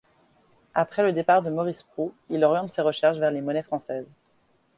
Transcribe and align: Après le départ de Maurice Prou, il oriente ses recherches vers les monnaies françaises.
Après 0.73 1.03
le 1.03 1.13
départ 1.13 1.43
de 1.43 1.51
Maurice 1.51 1.83
Prou, 1.83 2.11
il 2.31 2.43
oriente 2.43 2.73
ses 2.73 2.81
recherches 2.81 3.19
vers 3.19 3.29
les 3.29 3.39
monnaies 3.41 3.61
françaises. 3.61 4.11